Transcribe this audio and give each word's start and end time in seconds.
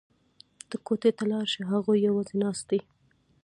ته 0.69 0.75
کوټې 0.85 1.11
ته 1.17 1.23
لاړه 1.29 1.47
شه 1.53 1.61
هغوی 1.71 1.97
یوازې 2.07 2.35
ناست 2.43 2.63
دي 2.69 2.79